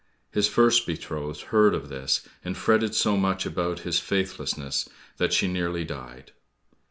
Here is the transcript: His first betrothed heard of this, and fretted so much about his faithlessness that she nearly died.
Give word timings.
His 0.31 0.47
first 0.47 0.87
betrothed 0.87 1.41
heard 1.51 1.75
of 1.75 1.89
this, 1.89 2.27
and 2.43 2.57
fretted 2.57 2.95
so 2.95 3.15
much 3.15 3.45
about 3.45 3.81
his 3.81 3.99
faithlessness 3.99 4.89
that 5.17 5.31
she 5.31 5.47
nearly 5.47 5.85
died. 5.85 6.31